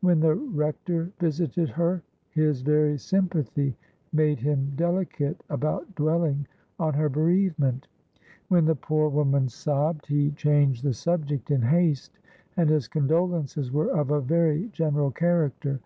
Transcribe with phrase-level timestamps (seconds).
[0.00, 3.76] When the Rector visited her, his very sympathy
[4.10, 6.46] made him delicate about dwelling
[6.78, 7.86] on her bereavement.
[8.48, 12.18] When the poor woman sobbed, he changed the subject in haste,
[12.56, 15.78] and his condolences were of a very general character.